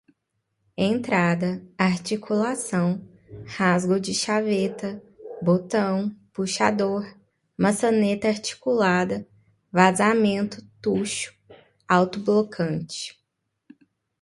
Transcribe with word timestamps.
entrada, 0.75 1.61
articulação, 1.77 3.07
rasgo 3.45 3.99
de 3.99 4.15
chaveta, 4.15 4.99
botão, 5.43 6.09
puxador, 6.33 7.05
maçaneta, 7.55 8.27
articulada, 8.27 9.27
vazamento, 9.71 10.67
tucho, 10.81 11.31
autoblocante 11.87 13.15